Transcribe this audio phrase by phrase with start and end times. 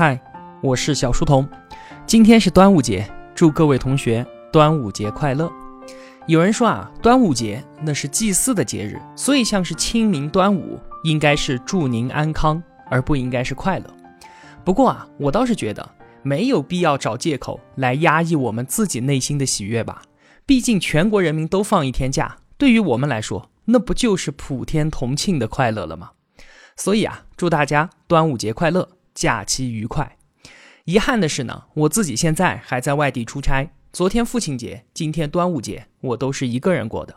[0.00, 0.18] 嗨，
[0.62, 1.46] 我是小书童。
[2.06, 5.52] 今天是端午节，祝各位同学端午节快乐。
[6.26, 13.84] 有人说啊，端午节那是祭祀的节日，所以像是清明、端午，应该是祝您安康，而不应该是快乐。
[14.64, 15.86] 不过啊，我倒是觉得
[16.22, 20.00] 没有必要找借口来压抑我们自己内心的喜悦吧。
[20.46, 26.12] 毕竟全国人民都放一天假，对于我们来说，那不就是普天同庆的快乐了吗？
[26.74, 28.88] 所以啊，祝大家端午节快乐，
[29.20, 30.16] 假期愉快。
[30.86, 33.70] 遗憾的是呢，我自己现在还在外地出差。
[33.92, 37.16] 昨天父亲节，今天端午节，我都是一个人过的。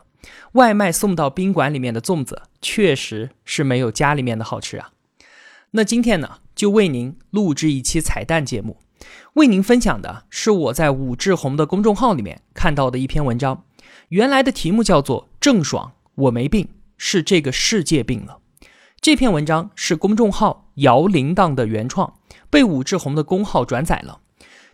[0.52, 4.90] 外卖送到宾馆里面的粽子，确实是没有家里面的好吃啊。
[5.70, 8.76] 那今天呢，就为您录制一期彩蛋节目，
[9.32, 13.64] 为您分享的是我在武志红的公众号里面看到的一篇文章。
[14.10, 16.68] 原来的题目叫做“郑爽，我没病，
[16.98, 18.40] 是这个世界病了”。
[19.00, 22.14] 这篇文章是公众号摇铃铛的原创，
[22.50, 24.20] 被武志红的公号转载了。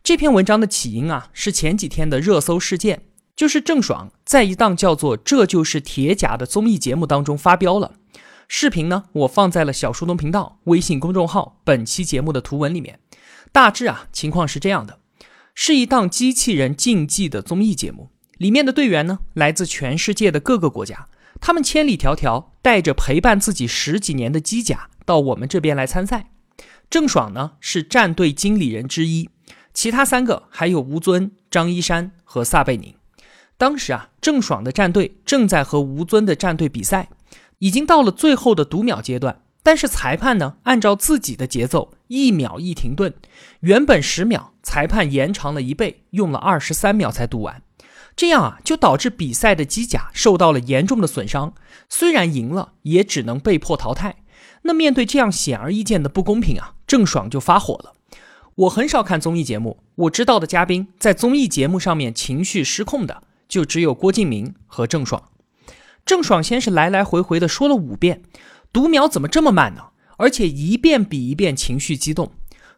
[0.03, 3.03] 这篇文章的起因啊，是前几天的热搜事件，
[3.37, 7.93] 就是郑爽在一档叫做《这就是铁甲》的综艺节目当中发飙了。
[8.48, 12.98] 视频呢，我放在了小书童频道微信公众号本期节目的图文里面。
[13.53, 14.98] 大致啊，情况是这样的：
[15.55, 21.06] 是一档机器人竞技的综艺节目，里面的队员呢，来自全世界的各个国家。
[21.41, 26.31] 他们千里迢迢带着陪伴自己十几年的机甲到我们这边来参赛。
[26.89, 29.31] 郑爽呢是战队经理人之一，
[29.73, 32.95] 其他三个还有吴尊、张一山和撒贝宁。
[33.56, 37.09] 当时啊，郑爽的战队正在和吴尊的战队比赛，
[37.59, 39.43] 已经到了最后的读秒阶段。
[39.62, 43.12] 但是裁判呢，按照自己的节奏，一秒一停顿，
[43.61, 47.62] 原本十秒，裁判延长了一倍，用了二十三秒才读完。
[48.17, 51.55] 这样啊，就导致比赛的机甲受到了严重的损伤。
[51.91, 54.17] 虽然赢了，也只能被迫淘汰。
[54.62, 57.92] 那面对这样显而易见的不公平啊，郑爽就发火了。
[58.55, 65.31] 我很少看综艺节目，我知道的嘉宾在综艺节目上面情绪失控的，就只有郭敬明和郑爽。
[66.04, 68.22] 郑爽先是来来回回的说了五遍，
[68.72, 69.84] 读秒怎么这么慢呢？
[70.19, 72.32] 而且一遍比一遍情绪激动。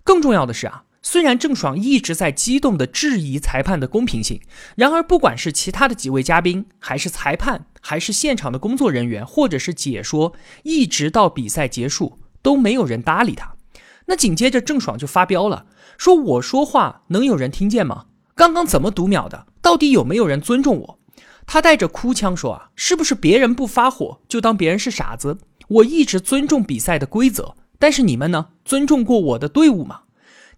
[0.04, 0.84] 更重要的是啊。
[1.04, 4.40] 虽然郑爽一直在激动的质疑裁判的公平性，
[4.76, 10.32] 然而不管是其他的几位嘉宾，还是裁判，还是现场的工作人员，或者是解说，
[10.62, 13.56] 一直到比赛结束都没有人搭理他。
[14.06, 15.66] 那紧接着郑爽就发飙了，
[15.98, 18.06] 说：“我说话能有人听见吗？
[18.34, 19.46] 刚刚怎么读秒的？
[19.60, 20.98] 到底有没有人尊重我？”
[21.44, 25.38] 他带着哭腔说：“啊，是不是别人不发火就当别人是傻子？
[25.68, 28.48] 我一直尊重比赛的规则，但是你们呢？
[28.64, 30.02] 尊重过我的队伍吗？”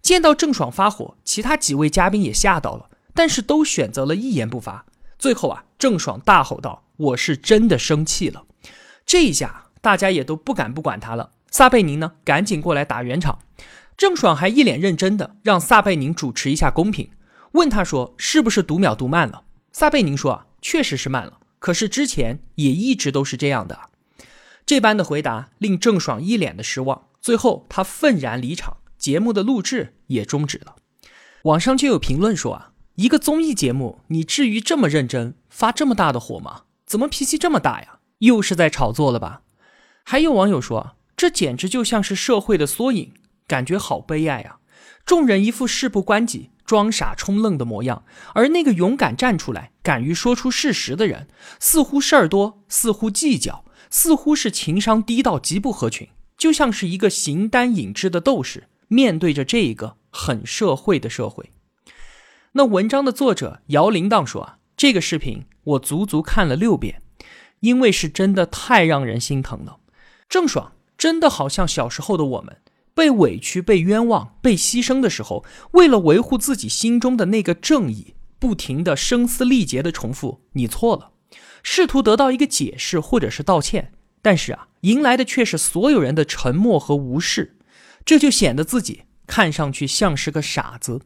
[0.01, 4.85] 见到郑爽发火，其他几位嘉宾也吓到了，但是都选择了一言不发。
[5.17, 8.45] 最后啊，郑爽大吼道：“我是真的生气了。”
[9.05, 11.31] 这一下，大家也都不敢不管他了。
[11.51, 13.39] 撒贝宁呢，赶紧过来打圆场。
[13.95, 17.09] 郑爽还一脸认真的让撒贝宁主持一下公平，
[17.53, 23.79] 问他说：“是不是读秒读慢了？”撒贝宁说：“啊，确实是慢了，可是之前也一直都是这样的。”
[24.65, 27.07] 这般的回答令郑爽一脸的失望。
[27.21, 28.77] 最后，他愤然离场。
[28.97, 30.77] 节目的录制也终止了，
[31.43, 36.63] 网上就有评论说啊，一个综艺节目，你至于这么认真发这么大的火吗？
[36.85, 37.99] 怎么脾气这么大呀？
[38.19, 39.41] 又是在炒作了吧？
[40.03, 43.13] 还有网友说，这简直就像是社会的缩影，
[43.47, 44.59] 感觉好悲哀啊！
[45.05, 51.27] 众人一副事不关己、装傻充愣的模样，而那个勇敢站出来、敢于说出事实的人，
[51.59, 56.07] 似乎事儿多，似乎计较，似乎是情商低到极不合群，
[56.37, 58.67] 就像是一个形单影只的斗士。
[58.87, 61.49] 面对着这一个很社会的社会，
[62.51, 67.01] 那文章的作者姚铃铛说啊，这个视频我足足看了六遍，
[67.61, 69.79] 因为是真的太让人心疼了。
[70.29, 72.57] 郑爽真的好像小时候的我们，
[72.93, 81.13] 被委屈、被冤枉、被牺牲的时候，为了维护自己心中的那个正义，不停的声嘶力竭的重复“你错了”，
[81.63, 83.91] 试图得到一个解释或者是道歉，
[84.21, 87.57] 但是啊，迎来的却是所有人的沉默和无视。
[88.05, 91.01] 这就显得自己看上去像是个傻子。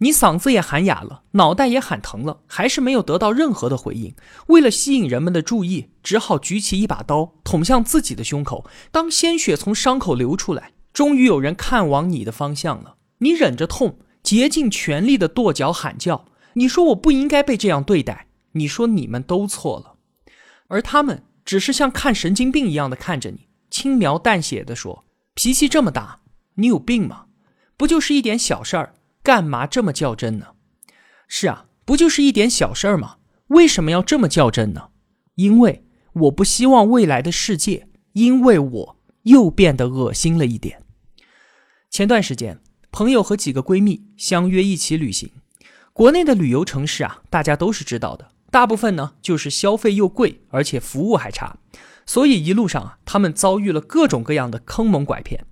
[0.00, 4.14] 你嗓子也喊哑了，脑袋也喊疼了，还是没有得到任何的回应。
[4.46, 8.64] 为了吸引人们的注意，只好举起一把刀捅向自己的胸口。
[8.92, 12.96] 当鲜血从伤口流出来，终于有人看往你的方向了。
[13.18, 16.26] 你忍着痛，竭尽全力的跺脚喊叫。
[16.54, 18.28] 你说我不应该被这样对待。
[18.52, 19.96] 你说你们都错了，
[20.68, 25.04] 而他们只是像看神经病一样的看着你，轻描淡写的说。
[25.34, 26.20] 脾气这么大，
[26.54, 27.26] 你有病吗？
[27.76, 28.94] 不就是一点小事儿，
[29.28, 30.54] 干嘛这么较真呢？
[31.28, 33.16] 是啊，不就是一点小事儿吗？
[33.48, 34.88] 为什么要这么较真呢？
[35.34, 35.84] 因为
[36.14, 40.82] 我不希望未来的世界因为我又变得恶心了一点。
[41.90, 45.30] 前段时间，朋友和几个闺蜜相约一起旅行。
[45.92, 51.58] 国内的旅游城市啊，大家都是知道的，大部分呢就是消费又贵，而且服务还差。
[52.06, 55.44] 所以一路上啊，他们遭遇了各种各样的坑蒙拐骗。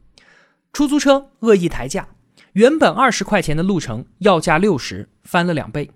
[0.73, 2.09] 出租车恶意抬价，
[2.57, 5.91] 原本二十块钱的路程要价六十，翻了两倍。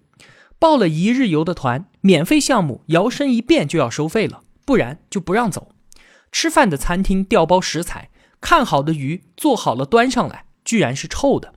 [0.58, 5.70] 报了一日游的团，免费项目摇身一变就要收费了，不然就不让走。
[6.30, 8.10] 吃饭的餐厅调包食材，
[8.42, 11.54] 看好的鱼做好了端上来，居然是臭的。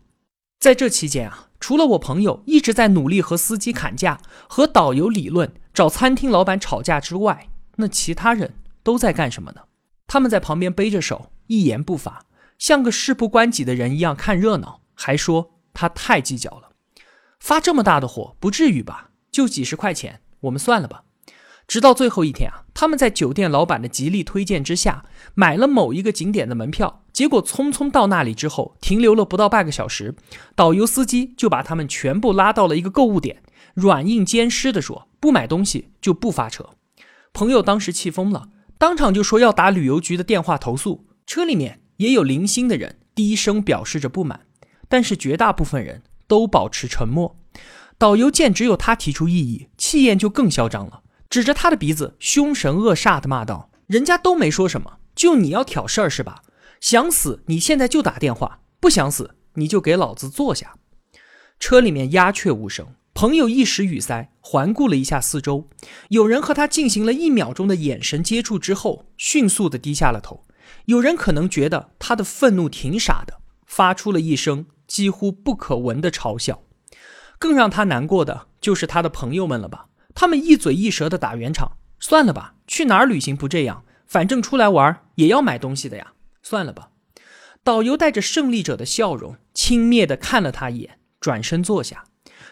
[0.57, 8.53] 在这期间啊，除了我朋友一直在努力和司机砍价、和导游理论、找餐厅老板吵架之外，那其他人。
[8.81, 9.63] 都在干什么呢？
[10.07, 12.23] 他们在旁边背着手，一言不发，
[12.57, 16.69] 像个事不关己的人一样看热闹，还说他太计较了，
[17.39, 19.11] 发这么大的火不至于吧？
[19.31, 21.03] 就几十块钱，我们算了吧。
[21.65, 30.13] 直到最后一天啊，他们在酒店老板的极力推荐之下，买了某一个景点的门票，结果匆匆到那里之后，停留了不到半个小时，
[30.55, 33.41] 导游司机就把他们全部拉到了一个购物点，
[33.73, 36.71] 软硬兼施的说不买东西就不发车。
[37.31, 38.49] 朋友当时气疯了。
[38.77, 44.41] 当场就说要打旅游局的电话投诉，车里面也有零星的人低声表示着不满，
[44.87, 47.35] 但是绝大部分人都保持沉默。
[47.97, 56.43] 导游见只有他提出异议，气焰就更嚣张了，指着他的鼻子凶神恶煞的骂道：“人家都没说什么，就你要挑事儿是吧？
[56.81, 60.75] 想死你现在就打电话，不想死你就给老子坐下。”
[61.59, 62.87] 车里面鸦雀无声。
[63.13, 65.69] 朋友一时语塞，环顾了一下四周，
[66.09, 70.43] 有人和他进行了一秒钟的眼神接触之后，迅速的低下了头。
[70.85, 76.61] 有人可能觉得他的愤怒挺傻的，发出了一声几乎不可闻的嘲笑。
[77.39, 79.87] 更让他难过的就是他的朋友们了吧？
[80.13, 83.83] 他们一嘴一舌的打圆场：“算了吧，去哪儿旅行不这样？
[84.05, 86.13] 反正出来玩也要买东西的呀，
[86.43, 86.91] 算了吧。”
[87.65, 92.05] 导游带着胜利者的笑容，轻蔑的看了他一眼，转身坐下。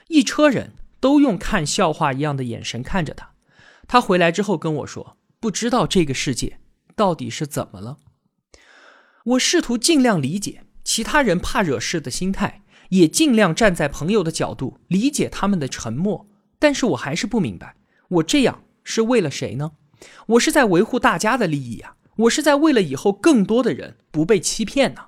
[0.07, 3.33] 一车人都用看笑话一样的眼神看着他。
[3.87, 6.59] 他回来之后跟我说：“不知道这个世界
[6.95, 7.97] 到底是怎么了。”
[9.23, 16.27] 我试图尽量理解其他人怕惹事的心态，也尽量站在朋友的角度理解他们的沉默。
[16.59, 17.77] 但是我还是不明白，
[18.09, 19.71] 我这样是为了谁呢？
[20.25, 21.95] 我是在维护大家的利益啊！
[22.17, 25.03] 我是在为了以后更多的人不被欺骗呢？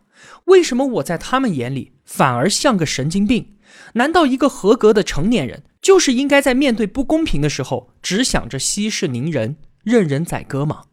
[0.46, 3.58] 为什么我在他们眼里反而像个神经病？
[3.96, 10.84] 难道一个合格的成年人就是应该在面对不公平的时候只想着息事宁人、任人宰割吗？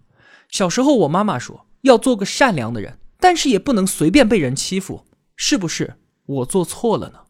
[0.49, 2.99] 小时候我妈妈说要做个善良的人，
[3.31, 5.07] 但是也不能随便被人欺负，
[5.37, 7.27] 是不是我做错了呢？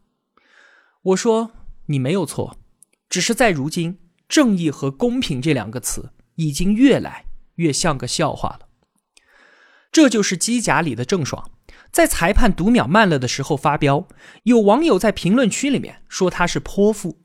[1.03, 1.51] 我说
[1.85, 2.57] 你没有错，
[3.07, 7.25] 只是在如今，正义和公平这两个词已经越来
[7.57, 8.67] 越像个笑话了。
[9.91, 11.51] 这就是机甲里的郑爽。
[11.91, 14.07] 在裁判读秒慢了的时候发飙，
[14.45, 17.21] 有网友在评论区里面说他是泼妇。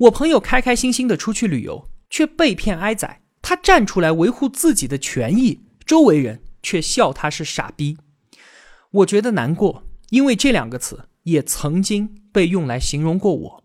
[0.00, 3.22] 我朋友开开心心的出去旅游，却被骗挨宰。
[3.40, 7.96] 他站出来维护自己的权益，周围人却笑他是傻逼。
[8.90, 13.64] 我觉得难过，因为这两个词也曾经被用来形容过我。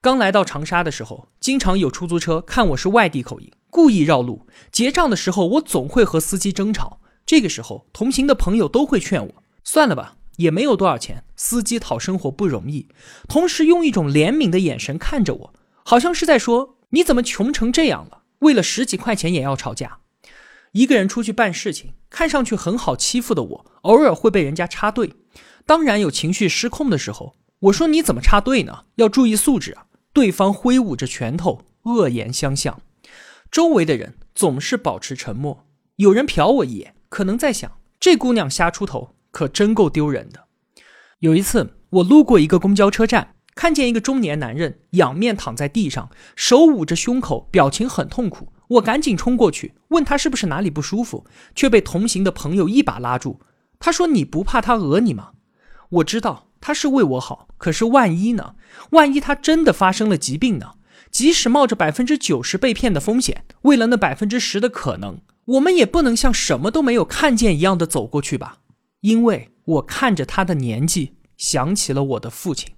[0.00, 4.46] 刚来到长沙的时候，经常有出租车看我是外地口音，故意绕路。
[4.70, 7.00] 结账的时候，我总会和司机争吵。
[7.26, 9.34] 这个时候，同行的朋友都会劝我。
[9.64, 12.86] 算了吧，也没有多少钱，司机讨生活不容易。
[13.26, 18.22] 同时用一种怜悯的眼神看着我，好像是在说：“你怎么穷成这样了？
[18.38, 19.98] 为了十几块钱也要吵架？”
[20.72, 25.12] 一个人出去办事情，看上去很好欺负的我，偶尔会被人家插队。
[25.66, 28.84] 当然有情绪失控的时候，我说：“你怎么插队呢？
[28.96, 32.80] 要注意素质啊！”对方挥舞着拳头，恶言相向。
[33.50, 35.66] 周围的人总是保持沉默。
[35.96, 39.14] 有人瞟我一眼，可能在想：这姑娘瞎出头。
[39.30, 40.44] 可真够丢人的。
[41.20, 48.52] 有一次，我路过一个公交车站，看见一个中年男人仰面躺在地上，手捂着胸口，表情很痛苦。
[48.68, 53.40] 我赶紧冲过去问他是不是哪里不舒服，却被同行的朋友一把拉住。
[53.78, 55.30] 他说：“你不怕他讹你吗？”
[55.90, 58.56] 我知道他是为我好，可是万一呢？
[58.90, 60.72] 万一他真的发生了疾病呢？
[61.10, 68.58] 即使冒着百分之九十被骗的风险，为了那百分之十的可能，我们也不能像什么都没有看见一样的走过去吧？
[69.00, 72.72] 因为我看着他的年纪，想起了我的父亲。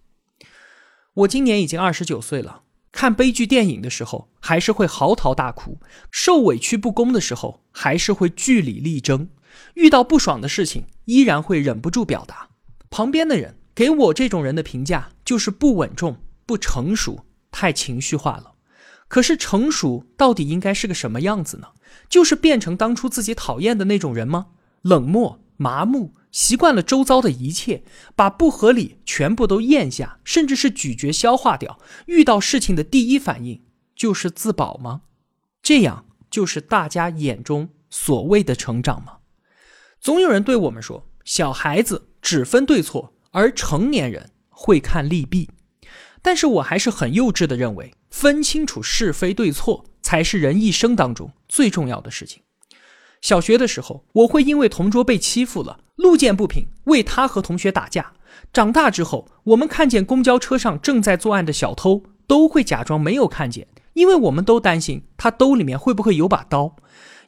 [1.15, 5.79] 我今年已经二十九岁了，看悲剧电影的时候还是会嚎啕大哭，
[6.11, 9.29] 受委屈不公的时候还是会据理力争，
[9.75, 12.49] 遇到不爽的事情依然会忍不住表达。
[12.91, 18.53] 旁边的人给我这种人的评价就是不稳重、不成熟、太情绪化了。
[19.07, 21.69] 可是成熟到底应该是个什么样子呢？
[22.09, 24.47] 就是变成当初自己讨厌的那种人吗？
[24.83, 25.40] 冷漠。
[25.61, 27.83] 麻木、习惯了周遭的一切，
[28.17, 31.79] 把不合理全部都咽下，甚至是咀嚼消化掉。
[32.07, 33.63] 遇到事情的第一反应
[33.95, 35.03] 就是自保吗？
[35.63, 39.19] 这样就是大家眼中所谓的成长吗？
[40.01, 45.51] 总有人对我们说，小孩子只分对错，而成年人会看利弊。
[46.23, 52.43] 但是我还是很幼稚的认为，分清楚是非对错才是人一生当中最重要的事情。
[53.21, 58.13] 小学的时候，我会因为同桌被欺负了，路见不平，为他和同学打架。
[58.53, 66.77] 长大之后，我们看见公交车上正在作案的小偷，都会假装没有看见，因为我们都担心他兜里面会不会有把刀。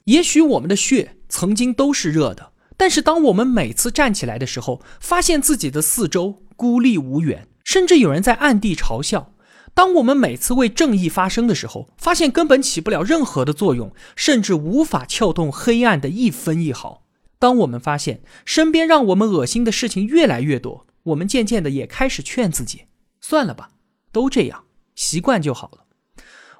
[0.04, 9.32] 也许我们的血曾经都是热的，但是当我们每次站起来的时候，发现自己的四周孤立无援，甚至有人在暗地嘲笑。
[9.74, 17.06] 当我们每次为正义发声的时候，发现根本起不了任何的作用，甚至无法撬动黑暗的一分一毫。
[17.38, 22.82] 当我们发现身边让我们恶心的事情越来越多，我们渐渐的也开始劝自己：
[23.20, 23.70] 算了吧，
[24.12, 24.64] 都这样，
[24.94, 25.84] 习惯就好了。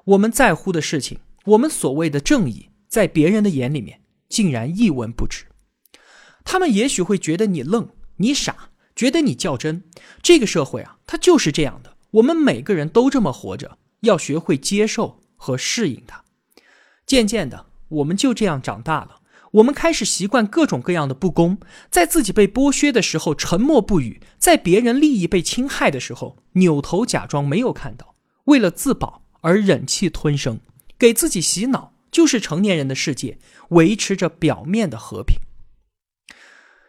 [0.05, 5.45] 我们在乎的事情，我们所谓的正义，在别人的眼里面竟然一文不值。
[6.43, 9.83] 他们也许会觉得你愣，你傻，觉得你较真。
[10.21, 11.92] 这个社会啊，它就是这样的。
[12.13, 16.23] 我们每个人都这么活着，要学会接受和适应它。
[17.05, 19.21] 渐渐的，我们就这样长大了。
[19.53, 21.57] 我们开始习惯各种各样的不公，
[21.89, 28.15] 在自己被剥削的时候沉默不语，在别人利益被侵害的时候扭头假装没有看到，
[28.45, 30.59] 为了自保而忍气吞声，
[30.99, 33.39] 给自己洗脑，就是成年人的世界，
[33.69, 35.37] 维持着表面的和平。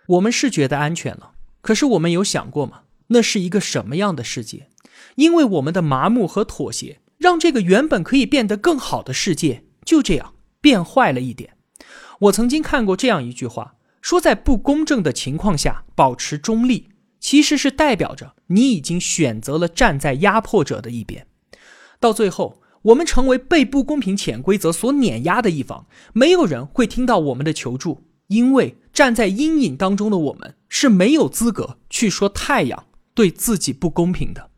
[0.09, 2.83] 我们是觉得安全了，可是我们有想过吗？
[3.09, 4.69] 那是一个什么样的世界？
[5.17, 11.57] 因为我们的麻木和妥协，让这个原本可以变得更好的世界就这样变坏了一点。
[12.21, 16.89] 我曾经看过这样一句话，说在不公正的情况下保持中立，
[17.21, 21.27] 其实是代表着你已经选择了站在压迫者的一边。
[21.99, 34.51] 到最后，我们成为被不公平潜规则所碾压的一方，没有人会听到我们的求助，因为站在阴影当中的我们是没有资格去说太阳对自己不公平的。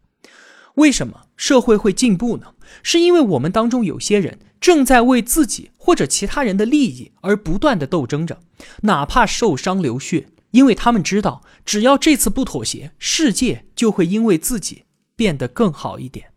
[0.76, 2.54] 为什么社会会进步呢？
[2.82, 8.40] 是因为我们当中有些人正在为自己或者其他人的利益而不断的斗争着，
[8.82, 16.32] 哪怕受伤流血，因为他们知道，只要这次不妥协，世界就会因为自己变得更好一点。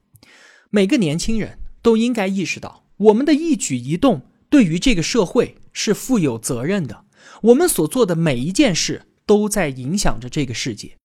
[0.69, 7.03] 每个年轻人都应该意识到，我们的一举一动对于这个社会是负有责任的，
[7.41, 10.95] 我们所做的每一件事都在影响着这个世界。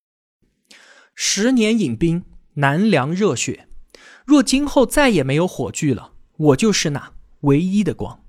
[1.16, 2.22] 十年饮冰。
[2.54, 3.66] 南凉热血，
[4.24, 8.20] 若今后再也没有火炬了，我就是那唯一的光。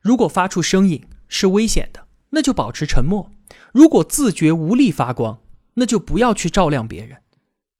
[0.00, 3.30] 如果发出声音是危险的，那就保持沉默；
[3.72, 5.40] 如果自觉无力发光，
[5.74, 7.18] 那就不要去照亮别人。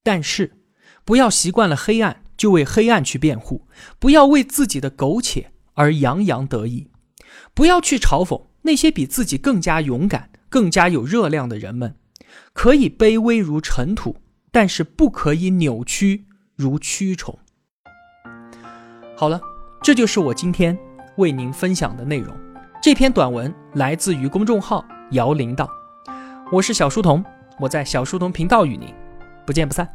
[0.03, 0.57] 但是，
[1.05, 3.67] 不要习惯了黑暗就为黑暗去辩护，
[3.99, 6.89] 不要为自己的苟且而洋洋得意，
[7.53, 11.97] 不要去嘲讽那些比自己更加勇敢、更加有热量的人们，
[12.55, 14.17] 可以卑微如尘土。
[14.51, 16.27] 但是不可以扭曲
[16.57, 17.39] 如蛆虫。
[19.17, 19.41] 好了，
[19.83, 20.77] 这就是我今天
[21.17, 22.35] 为您分享的内容。
[22.83, 25.69] 这篇短文来自于公众号“摇铃铛”，
[26.51, 27.25] 我是小书童，
[27.59, 28.95] 我在小书童频道与您
[29.47, 29.87] 不见不散。